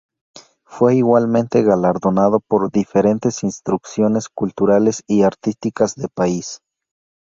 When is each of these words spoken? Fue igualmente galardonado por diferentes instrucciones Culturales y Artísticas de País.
Fue 0.65 0.95
igualmente 0.95 1.61
galardonado 1.61 2.39
por 2.39 2.71
diferentes 2.71 3.43
instrucciones 3.43 4.29
Culturales 4.29 5.03
y 5.05 5.21
Artísticas 5.21 5.93
de 5.93 6.07
País. 6.07 6.59